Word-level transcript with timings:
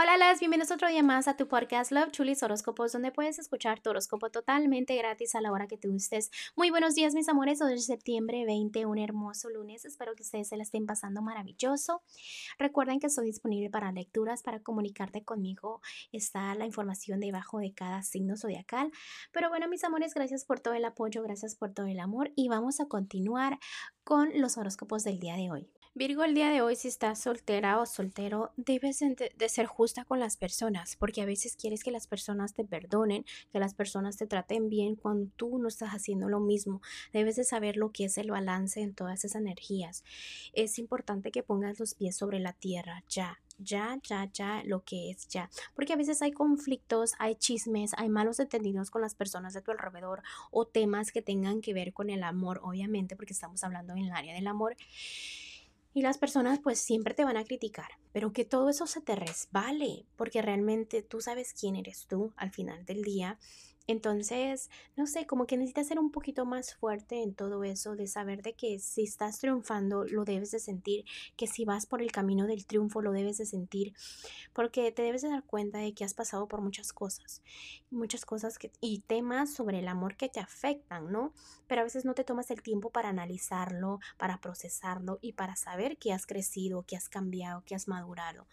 Hola, 0.00 0.16
las 0.16 0.38
bienvenidos 0.38 0.70
otro 0.70 0.86
día 0.86 1.02
más 1.02 1.26
a 1.26 1.36
tu 1.36 1.48
podcast 1.48 1.90
Love 1.90 2.12
Chulis 2.12 2.44
Horóscopos, 2.44 2.92
donde 2.92 3.10
puedes 3.10 3.40
escuchar 3.40 3.80
tu 3.80 3.90
horóscopo 3.90 4.30
totalmente 4.30 4.94
gratis 4.94 5.34
a 5.34 5.40
la 5.40 5.50
hora 5.50 5.66
que 5.66 5.76
te 5.76 5.88
gustes. 5.88 6.30
Muy 6.54 6.70
buenos 6.70 6.94
días, 6.94 7.14
mis 7.14 7.28
amores. 7.28 7.60
Hoy 7.60 7.72
es 7.72 7.86
septiembre 7.86 8.44
20, 8.46 8.86
un 8.86 8.98
hermoso 8.98 9.50
lunes. 9.50 9.84
Espero 9.84 10.14
que 10.14 10.22
ustedes 10.22 10.46
se 10.46 10.56
la 10.56 10.62
estén 10.62 10.86
pasando 10.86 11.20
maravilloso. 11.20 12.04
Recuerden 12.60 13.00
que 13.00 13.08
estoy 13.08 13.26
disponible 13.26 13.70
para 13.70 13.90
lecturas, 13.90 14.44
para 14.44 14.60
comunicarte 14.60 15.24
conmigo. 15.24 15.80
Está 16.12 16.54
la 16.54 16.64
información 16.64 17.18
debajo 17.18 17.58
de 17.58 17.74
cada 17.74 18.04
signo 18.04 18.36
zodiacal. 18.36 18.92
Pero 19.32 19.48
bueno, 19.48 19.66
mis 19.66 19.82
amores, 19.82 20.14
gracias 20.14 20.44
por 20.44 20.60
todo 20.60 20.74
el 20.74 20.84
apoyo, 20.84 21.24
gracias 21.24 21.56
por 21.56 21.74
todo 21.74 21.86
el 21.86 21.98
amor 21.98 22.30
y 22.36 22.46
vamos 22.46 22.78
a 22.78 22.86
continuar 22.86 23.58
con 24.04 24.30
los 24.40 24.58
horóscopos 24.58 25.02
del 25.02 25.18
día 25.18 25.34
de 25.34 25.50
hoy. 25.50 25.68
Virgo, 25.94 26.22
el 26.22 26.34
día 26.34 26.50
de 26.50 26.60
hoy, 26.60 26.76
si 26.76 26.86
estás 26.86 27.18
soltera 27.20 27.80
o 27.80 27.86
soltero, 27.86 28.52
debes 28.56 29.00
de 29.00 29.48
ser 29.48 29.66
justa 29.66 30.04
con 30.04 30.20
las 30.20 30.36
personas, 30.36 30.96
porque 30.96 31.22
a 31.22 31.26
veces 31.26 31.56
quieres 31.56 31.82
que 31.82 31.90
las 31.90 32.06
personas 32.06 32.54
te 32.54 32.64
perdonen, 32.64 33.24
que 33.50 33.58
las 33.58 33.74
personas 33.74 34.16
te 34.16 34.26
traten 34.26 34.68
bien 34.68 34.96
cuando 34.96 35.30
tú 35.36 35.58
no 35.58 35.66
estás 35.66 35.90
haciendo 35.90 36.28
lo 36.28 36.40
mismo. 36.40 36.82
Debes 37.12 37.36
de 37.36 37.44
saber 37.44 37.76
lo 37.76 37.90
que 37.90 38.04
es 38.04 38.18
el 38.18 38.30
balance 38.30 38.80
en 38.80 38.94
todas 38.94 39.24
esas 39.24 39.40
energías. 39.40 40.04
Es 40.52 40.78
importante 40.78 41.32
que 41.32 41.42
pongas 41.42 41.80
los 41.80 41.94
pies 41.94 42.16
sobre 42.16 42.38
la 42.38 42.52
tierra, 42.52 43.02
ya, 43.08 43.40
ya, 43.58 43.98
ya, 44.04 44.30
ya, 44.32 44.62
lo 44.64 44.84
que 44.84 45.10
es 45.10 45.26
ya. 45.28 45.50
Porque 45.74 45.94
a 45.94 45.96
veces 45.96 46.22
hay 46.22 46.32
conflictos, 46.32 47.14
hay 47.18 47.34
chismes, 47.34 47.92
hay 47.96 48.08
malos 48.08 48.38
entendidos 48.38 48.90
con 48.90 49.02
las 49.02 49.14
personas 49.14 49.52
de 49.54 49.62
tu 49.62 49.72
alrededor 49.72 50.22
o 50.50 50.66
temas 50.66 51.10
que 51.10 51.22
tengan 51.22 51.60
que 51.60 51.74
ver 51.74 51.92
con 51.92 52.10
el 52.10 52.22
amor, 52.22 52.60
obviamente, 52.62 53.16
porque 53.16 53.32
estamos 53.32 53.64
hablando 53.64 53.94
en 53.94 54.04
el 54.04 54.12
área 54.12 54.34
del 54.34 54.46
amor. 54.46 54.76
Y 55.98 56.02
las 56.02 56.16
personas 56.16 56.60
pues 56.60 56.78
siempre 56.78 57.12
te 57.12 57.24
van 57.24 57.36
a 57.36 57.42
criticar, 57.42 57.88
pero 58.12 58.32
que 58.32 58.44
todo 58.44 58.68
eso 58.68 58.86
se 58.86 59.00
te 59.00 59.16
resbale, 59.16 60.06
porque 60.14 60.40
realmente 60.40 61.02
tú 61.02 61.20
sabes 61.20 61.52
quién 61.52 61.74
eres 61.74 62.06
tú 62.06 62.32
al 62.36 62.52
final 62.52 62.84
del 62.84 63.02
día 63.02 63.36
entonces, 63.88 64.68
no 64.96 65.06
sé, 65.06 65.26
como 65.26 65.46
que 65.46 65.56
necesitas 65.56 65.88
ser 65.88 65.98
un 65.98 66.10
poquito 66.10 66.44
más 66.44 66.74
fuerte 66.74 67.22
en 67.22 67.34
todo 67.34 67.64
eso, 67.64 67.96
de 67.96 68.06
saber 68.06 68.42
de 68.42 68.52
que 68.52 68.78
si 68.80 69.04
estás 69.04 69.38
triunfando, 69.38 70.04
lo 70.04 70.26
debes 70.26 70.50
de 70.50 70.58
sentir, 70.58 71.06
que 71.38 71.46
si 71.46 71.64
vas 71.64 71.86
por 71.86 72.02
el 72.02 72.12
camino 72.12 72.46
del 72.46 72.66
triunfo, 72.66 73.00
lo 73.00 73.12
debes 73.12 73.38
de 73.38 73.46
sentir, 73.46 73.94
porque 74.52 74.92
te 74.92 75.00
debes 75.00 75.22
de 75.22 75.30
dar 75.30 75.42
cuenta 75.42 75.78
de 75.78 75.94
que 75.94 76.04
has 76.04 76.12
pasado 76.12 76.48
por 76.48 76.60
muchas 76.60 76.92
cosas, 76.92 77.42
muchas 77.90 78.26
cosas 78.26 78.58
que, 78.58 78.70
y 78.82 78.98
temas 79.00 79.54
sobre 79.54 79.78
el 79.78 79.88
amor 79.88 80.16
que 80.16 80.28
te 80.28 80.40
afectan, 80.40 81.10
¿no? 81.10 81.32
Pero 81.66 81.80
a 81.80 81.84
veces 81.84 82.04
no 82.04 82.12
te 82.12 82.24
tomas 82.24 82.50
el 82.50 82.60
tiempo 82.60 82.90
para 82.90 83.08
analizarlo, 83.08 84.00
para 84.18 84.38
procesarlo 84.38 85.18
y 85.22 85.32
para 85.32 85.56
saber 85.56 85.96
que 85.96 86.12
has 86.12 86.26
crecido, 86.26 86.82
que 86.82 86.96
has 86.96 87.08
cambiado, 87.08 87.62
que 87.64 87.74
has 87.74 87.88
madurado. 87.88 88.46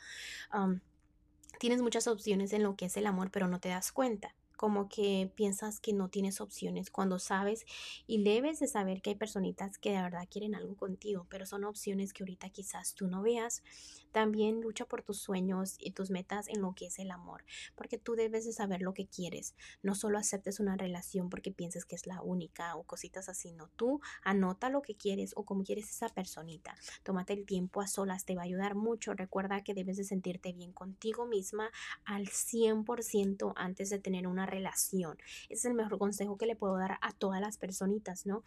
tienes 1.59 1.81
muchas 1.81 2.07
opciones 2.07 2.53
en 2.53 2.63
lo 2.63 2.77
que 2.77 2.85
es 2.85 2.95
el 2.95 3.05
amor, 3.05 3.31
pero 3.31 3.49
no 3.49 3.59
te 3.59 3.67
das 3.67 3.91
cuenta 3.91 4.33
como 4.55 4.89
que 4.89 5.31
piensas 5.35 5.79
que 5.79 5.93
no 5.93 6.09
tienes 6.09 6.41
opciones 6.41 6.89
cuando 6.89 7.19
sabes 7.19 7.65
y 8.07 8.23
debes 8.23 8.59
de 8.59 8.67
saber 8.67 9.01
que 9.01 9.11
hay 9.11 9.15
personitas 9.15 9.77
que 9.77 9.91
de 9.91 10.01
verdad 10.01 10.27
quieren 10.29 10.55
algo 10.55 10.75
contigo, 10.75 11.27
pero 11.29 11.45
son 11.45 11.63
opciones 11.63 12.13
que 12.13 12.23
ahorita 12.23 12.49
quizás 12.49 12.95
tú 12.95 13.07
no 13.07 13.21
veas. 13.21 13.63
También 14.11 14.61
lucha 14.61 14.85
por 14.85 15.01
tus 15.01 15.19
sueños 15.19 15.75
y 15.77 15.91
tus 15.91 16.09
metas 16.09 16.47
en 16.47 16.61
lo 16.61 16.73
que 16.73 16.85
es 16.85 16.99
el 16.99 17.11
amor, 17.11 17.43
porque 17.75 17.97
tú 17.97 18.15
debes 18.15 18.45
de 18.45 18.53
saber 18.53 18.81
lo 18.81 18.93
que 18.93 19.07
quieres. 19.07 19.55
No 19.83 19.93
solo 19.93 20.17
aceptes 20.17 20.61
una 20.61 20.77
relación 20.77 21.29
porque 21.29 21.51
pienses 21.51 21.83
que 21.83 21.95
es 21.95 22.07
la 22.07 22.21
única 22.21 22.75
o 22.77 22.83
cositas 22.83 23.27
así, 23.27 23.51
no. 23.51 23.69
Tú 23.75 23.99
anota 24.23 24.69
lo 24.69 24.81
que 24.81 24.95
quieres 24.95 25.33
o 25.35 25.43
como 25.43 25.63
quieres 25.63 25.89
esa 25.89 26.07
personita. 26.07 26.75
Tómate 27.03 27.33
el 27.33 27.45
tiempo 27.45 27.81
a 27.81 27.87
solas, 27.87 28.23
te 28.23 28.35
va 28.35 28.43
a 28.43 28.45
ayudar 28.45 28.75
mucho. 28.75 29.13
Recuerda 29.13 29.63
que 29.63 29.73
debes 29.73 29.97
de 29.97 30.05
sentirte 30.05 30.53
bien 30.53 30.71
contigo 30.71 31.25
misma 31.25 31.69
al 32.05 32.27
100% 32.27 33.53
antes 33.55 33.89
de 33.89 33.99
tener 33.99 34.27
una 34.27 34.44
relación. 34.45 35.17
Ese 35.49 35.53
es 35.53 35.65
el 35.65 35.73
mejor 35.73 35.97
consejo 35.97 36.37
que 36.37 36.45
le 36.45 36.55
puedo 36.55 36.77
dar 36.77 36.97
a 37.01 37.11
todas 37.13 37.41
las 37.41 37.57
personitas, 37.57 38.25
¿no? 38.25 38.43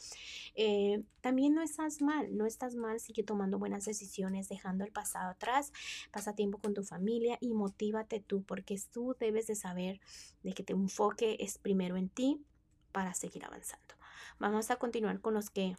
Eh, 0.55 1.03
también 1.21 1.55
no 1.55 1.63
estás 1.63 2.01
mal, 2.01 2.37
no 2.37 2.47
estás 2.47 2.75
mal, 2.75 3.01
sigue 3.01 3.23
tomando 3.23 3.59
buenas 3.59 3.85
decisiones, 3.85 4.49
dejando 4.49 4.85
el 4.85 4.93
pasado 4.93 5.31
atrás, 5.31 5.73
pasa 6.11 6.35
tiempo 6.35 6.59
con 6.59 6.75
tu 6.75 6.83
familia 6.83 7.39
y 7.41 7.53
motívate 7.53 8.21
tú, 8.21 8.43
porque 8.43 8.81
tú 8.93 9.17
debes 9.19 9.47
de 9.47 9.55
saber 9.55 10.01
de 10.43 10.53
que 10.53 10.63
te 10.63 10.73
enfoque 10.73 11.37
es 11.41 11.59
primero 11.59 11.97
en 11.97 12.09
ti 12.09 12.45
para 12.93 13.15
seguir 13.15 13.45
avanzando. 13.45 13.95
Vamos 14.39 14.71
a 14.71 14.77
continuar 14.77 15.21
con 15.21 15.35
los 15.35 15.51
que 15.51 15.77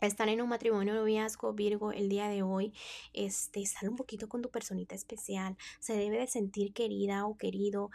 están 0.00 0.28
en 0.28 0.42
un 0.42 0.48
matrimonio 0.48 0.94
noviazgo 0.94 1.52
Virgo 1.54 1.92
el 1.92 2.08
día 2.08 2.28
de 2.28 2.42
hoy, 2.42 2.74
este, 3.14 3.64
sale 3.66 3.88
un 3.88 3.96
poquito 3.96 4.28
con 4.28 4.42
tu 4.42 4.50
personita 4.50 4.94
especial, 4.94 5.56
se 5.80 5.94
debe 5.94 6.18
de 6.18 6.26
sentir 6.26 6.72
querida 6.72 7.26
o 7.26 7.36
querido, 7.36 7.90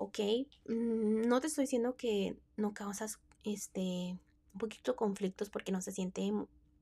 ¿ok? 0.00 0.18
Mm, 0.66 1.28
no 1.28 1.40
te 1.40 1.48
estoy 1.48 1.64
diciendo 1.64 1.94
que 1.94 2.34
no 2.56 2.72
causas 2.72 3.20
este 3.44 4.18
un 4.52 4.58
poquito 4.58 4.96
conflictos 4.96 5.50
porque 5.50 5.72
no 5.72 5.80
se 5.82 5.92
siente 5.92 6.32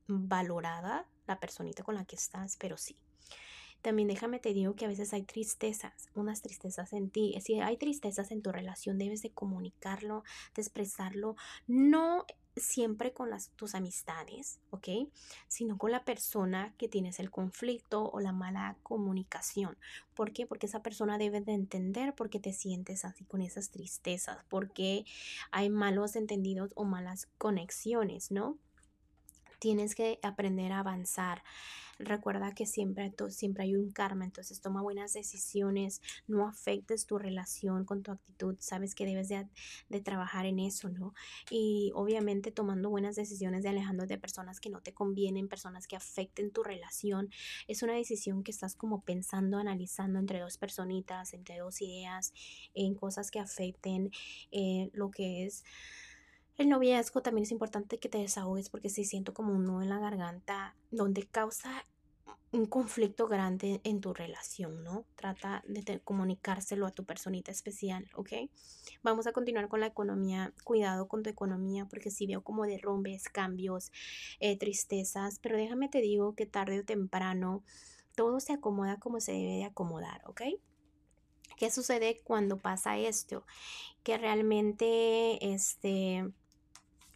valorada 0.06 1.06
la 1.26 1.38
personita 1.38 1.82
con 1.82 1.96
la 1.96 2.04
que 2.04 2.16
estás, 2.16 2.56
pero 2.56 2.78
sí. 2.78 2.96
También 3.82 4.08
déjame 4.08 4.38
te 4.38 4.54
digo 4.54 4.74
que 4.74 4.84
a 4.84 4.88
veces 4.88 5.12
hay 5.12 5.22
tristezas, 5.22 6.08
unas 6.14 6.42
tristezas 6.42 6.92
en 6.92 7.10
ti. 7.10 7.34
Si 7.40 7.60
hay 7.60 7.76
tristezas 7.76 8.30
en 8.30 8.40
tu 8.40 8.50
relación, 8.52 8.98
debes 8.98 9.22
de 9.22 9.30
comunicarlo, 9.30 10.22
de 10.54 10.62
expresarlo. 10.62 11.36
No 11.66 12.24
siempre 12.60 13.12
con 13.12 13.30
las, 13.30 13.50
tus 13.50 13.74
amistades, 13.74 14.60
¿ok? 14.70 14.88
Sino 15.48 15.78
con 15.78 15.90
la 15.92 16.04
persona 16.04 16.74
que 16.78 16.88
tienes 16.88 17.20
el 17.20 17.30
conflicto 17.30 18.10
o 18.10 18.20
la 18.20 18.32
mala 18.32 18.76
comunicación. 18.82 19.76
¿Por 20.14 20.32
qué? 20.32 20.46
Porque 20.46 20.66
esa 20.66 20.82
persona 20.82 21.18
debe 21.18 21.40
de 21.40 21.52
entender 21.52 22.14
por 22.14 22.30
qué 22.30 22.40
te 22.40 22.52
sientes 22.52 23.04
así 23.04 23.24
con 23.24 23.42
esas 23.42 23.70
tristezas, 23.70 24.38
porque 24.48 25.04
hay 25.50 25.70
malos 25.70 26.16
entendidos 26.16 26.72
o 26.74 26.84
malas 26.84 27.28
conexiones, 27.38 28.30
¿no? 28.30 28.58
Tienes 29.58 29.94
que 29.94 30.18
aprender 30.22 30.72
a 30.72 30.80
avanzar. 30.80 31.42
Recuerda 31.98 32.54
que 32.54 32.64
siempre, 32.64 33.12
siempre 33.30 33.64
hay 33.64 33.74
un 33.74 33.90
karma, 33.90 34.24
entonces 34.24 34.60
toma 34.60 34.82
buenas 34.82 35.14
decisiones, 35.14 36.00
no 36.28 36.46
afectes 36.46 37.06
tu 37.06 37.18
relación 37.18 37.84
con 37.84 38.04
tu 38.04 38.12
actitud, 38.12 38.54
sabes 38.60 38.94
que 38.94 39.04
debes 39.04 39.28
de, 39.28 39.48
trabajar 40.00 40.46
en 40.46 40.60
eso, 40.60 40.90
¿no? 40.90 41.12
Y 41.50 41.90
obviamente 41.96 42.52
tomando 42.52 42.88
buenas 42.88 43.16
decisiones 43.16 43.64
de 43.64 43.70
alejándote 43.70 44.14
de 44.14 44.20
personas 44.20 44.60
que 44.60 44.70
no 44.70 44.80
te 44.80 44.94
convienen, 44.94 45.48
personas 45.48 45.88
que 45.88 45.96
afecten 45.96 46.52
tu 46.52 46.62
relación, 46.62 47.30
es 47.66 47.82
una 47.82 47.94
decisión 47.94 48.44
que 48.44 48.52
estás 48.52 48.76
como 48.76 49.02
pensando, 49.02 49.58
analizando 49.58 50.20
entre 50.20 50.38
dos 50.38 50.56
personitas, 50.56 51.34
entre 51.34 51.58
dos 51.58 51.82
ideas, 51.82 52.32
en 52.74 52.94
cosas 52.94 53.32
que 53.32 53.40
afecten 53.40 54.12
eh, 54.52 54.88
lo 54.92 55.10
que 55.10 55.46
es 55.46 55.64
el 56.58 56.68
noviazgo 56.68 57.22
también 57.22 57.44
es 57.44 57.52
importante 57.52 57.98
que 57.98 58.08
te 58.08 58.18
desahogues 58.18 58.68
porque 58.68 58.90
si 58.90 59.04
siento 59.04 59.32
como 59.32 59.52
un 59.52 59.64
nudo 59.64 59.82
en 59.82 59.88
la 59.88 59.98
garganta 59.98 60.74
donde 60.90 61.26
causa 61.26 61.84
un 62.50 62.66
conflicto 62.66 63.28
grande 63.28 63.80
en 63.84 64.00
tu 64.00 64.14
relación, 64.14 64.82
¿no? 64.82 65.04
Trata 65.16 65.62
de 65.68 66.00
comunicárselo 66.00 66.86
a 66.86 66.90
tu 66.90 67.04
personita 67.04 67.52
especial, 67.52 68.08
¿ok? 68.14 68.32
Vamos 69.02 69.26
a 69.26 69.32
continuar 69.32 69.68
con 69.68 69.80
la 69.80 69.86
economía. 69.86 70.52
Cuidado 70.64 71.08
con 71.08 71.22
tu 71.22 71.30
economía 71.30 71.86
porque 71.86 72.10
si 72.10 72.26
veo 72.26 72.42
como 72.42 72.64
derrumbes, 72.64 73.28
cambios, 73.28 73.92
eh, 74.40 74.56
tristezas, 74.56 75.38
pero 75.40 75.56
déjame 75.56 75.88
te 75.88 76.00
digo 76.00 76.34
que 76.34 76.46
tarde 76.46 76.80
o 76.80 76.84
temprano 76.84 77.62
todo 78.16 78.40
se 78.40 78.54
acomoda 78.54 78.98
como 78.98 79.20
se 79.20 79.32
debe 79.32 79.58
de 79.58 79.64
acomodar, 79.64 80.22
¿ok? 80.26 80.42
¿Qué 81.58 81.70
sucede 81.70 82.20
cuando 82.24 82.56
pasa 82.56 82.96
esto? 82.98 83.44
Que 84.02 84.16
realmente, 84.16 85.52
este, 85.52 86.32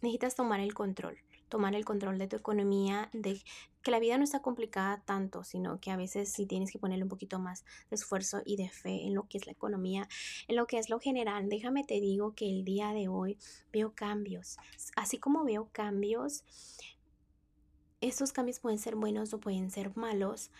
necesitas 0.03 0.35
tomar 0.35 0.59
el 0.59 0.73
control, 0.73 1.17
tomar 1.49 1.75
el 1.75 1.85
control 1.85 2.17
de 2.17 2.27
tu 2.27 2.35
economía, 2.35 3.09
de 3.13 3.41
que 3.81 3.91
la 3.91 3.99
vida 3.99 4.17
no 4.17 4.23
está 4.23 4.41
complicada 4.41 5.01
tanto, 5.05 5.43
sino 5.43 5.79
que 5.79 5.91
a 5.91 5.97
veces 5.97 6.31
sí 6.31 6.45
tienes 6.45 6.71
que 6.71 6.79
ponerle 6.79 7.03
un 7.03 7.09
poquito 7.09 7.39
más 7.39 7.63
de 7.89 7.95
esfuerzo 7.95 8.41
y 8.45 8.57
de 8.57 8.69
fe 8.69 9.05
en 9.05 9.15
lo 9.15 9.27
que 9.27 9.37
es 9.37 9.45
la 9.45 9.53
economía, 9.53 10.07
en 10.47 10.55
lo 10.55 10.67
que 10.67 10.77
es 10.77 10.89
lo 10.89 10.99
general. 10.99 11.49
Déjame 11.49 11.83
te 11.83 11.99
digo 11.99 12.35
que 12.35 12.49
el 12.49 12.63
día 12.65 12.91
de 12.93 13.07
hoy 13.07 13.37
veo 13.71 13.93
cambios. 13.93 14.57
Así 14.95 15.17
como 15.17 15.43
veo 15.43 15.69
cambios, 15.71 16.43
esos 18.01 18.33
cambios 18.33 18.59
pueden 18.59 18.79
ser 18.79 18.95
buenos 18.95 19.33
o 19.33 19.39
pueden 19.39 19.71
ser 19.71 19.95
malos, 19.95 20.51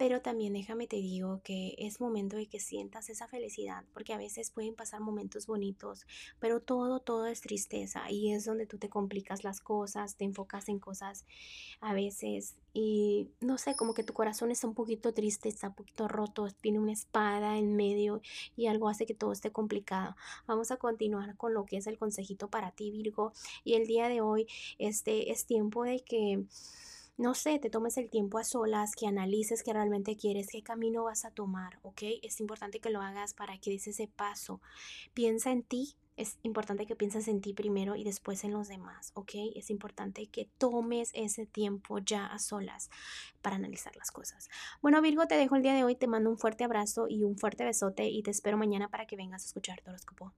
pero 0.00 0.22
también 0.22 0.54
déjame 0.54 0.86
te 0.86 0.96
digo 0.96 1.42
que 1.44 1.74
es 1.76 2.00
momento 2.00 2.38
de 2.38 2.46
que 2.46 2.58
sientas 2.58 3.10
esa 3.10 3.28
felicidad, 3.28 3.84
porque 3.92 4.14
a 4.14 4.16
veces 4.16 4.50
pueden 4.50 4.74
pasar 4.74 5.02
momentos 5.02 5.46
bonitos, 5.46 6.06
pero 6.38 6.62
todo, 6.62 7.00
todo 7.00 7.26
es 7.26 7.42
tristeza 7.42 8.10
y 8.10 8.32
es 8.32 8.46
donde 8.46 8.64
tú 8.64 8.78
te 8.78 8.88
complicas 8.88 9.44
las 9.44 9.60
cosas, 9.60 10.16
te 10.16 10.24
enfocas 10.24 10.70
en 10.70 10.78
cosas 10.78 11.26
a 11.82 11.92
veces 11.92 12.56
y 12.72 13.28
no 13.40 13.58
sé, 13.58 13.76
como 13.76 13.92
que 13.92 14.02
tu 14.02 14.14
corazón 14.14 14.50
está 14.50 14.66
un 14.66 14.72
poquito 14.72 15.12
triste, 15.12 15.50
está 15.50 15.68
un 15.68 15.74
poquito 15.74 16.08
roto, 16.08 16.48
tiene 16.62 16.78
una 16.78 16.92
espada 16.92 17.58
en 17.58 17.76
medio 17.76 18.22
y 18.56 18.68
algo 18.68 18.88
hace 18.88 19.04
que 19.04 19.12
todo 19.12 19.32
esté 19.32 19.52
complicado. 19.52 20.16
Vamos 20.46 20.70
a 20.70 20.78
continuar 20.78 21.36
con 21.36 21.52
lo 21.52 21.66
que 21.66 21.76
es 21.76 21.86
el 21.86 21.98
consejito 21.98 22.48
para 22.48 22.70
ti, 22.70 22.90
Virgo, 22.90 23.34
y 23.64 23.74
el 23.74 23.86
día 23.86 24.08
de 24.08 24.22
hoy 24.22 24.46
este 24.78 25.30
es 25.30 25.44
tiempo 25.44 25.84
de 25.84 26.00
que 26.00 26.46
no 27.20 27.34
sé, 27.34 27.58
te 27.58 27.68
tomes 27.68 27.98
el 27.98 28.08
tiempo 28.08 28.38
a 28.38 28.44
solas, 28.44 28.92
que 28.96 29.06
analices 29.06 29.62
qué 29.62 29.74
realmente 29.74 30.16
quieres, 30.16 30.48
qué 30.50 30.62
camino 30.62 31.04
vas 31.04 31.26
a 31.26 31.30
tomar, 31.30 31.78
¿ok? 31.82 32.02
Es 32.22 32.40
importante 32.40 32.80
que 32.80 32.88
lo 32.88 33.02
hagas 33.02 33.34
para 33.34 33.58
que 33.58 33.70
des 33.70 33.86
ese 33.86 34.08
paso. 34.08 34.62
Piensa 35.12 35.52
en 35.52 35.62
ti, 35.62 35.96
es 36.16 36.38
importante 36.42 36.86
que 36.86 36.96
pienses 36.96 37.28
en 37.28 37.42
ti 37.42 37.52
primero 37.52 37.94
y 37.94 38.04
después 38.04 38.42
en 38.44 38.52
los 38.52 38.68
demás, 38.68 39.10
¿ok? 39.12 39.32
Es 39.54 39.68
importante 39.68 40.28
que 40.28 40.48
tomes 40.56 41.10
ese 41.12 41.44
tiempo 41.44 41.98
ya 41.98 42.24
a 42.24 42.38
solas 42.38 42.88
para 43.42 43.56
analizar 43.56 43.94
las 43.96 44.10
cosas. 44.10 44.48
Bueno, 44.80 45.02
Virgo, 45.02 45.26
te 45.26 45.36
dejo 45.36 45.56
el 45.56 45.62
día 45.62 45.74
de 45.74 45.84
hoy, 45.84 45.96
te 45.96 46.06
mando 46.06 46.30
un 46.30 46.38
fuerte 46.38 46.64
abrazo 46.64 47.06
y 47.06 47.24
un 47.24 47.36
fuerte 47.36 47.64
besote 47.64 48.08
y 48.08 48.22
te 48.22 48.30
espero 48.30 48.56
mañana 48.56 48.88
para 48.88 49.06
que 49.06 49.16
vengas 49.16 49.42
a 49.42 49.46
escuchar 49.46 49.82
tu 49.82 49.90
horóscopo. 49.90 50.32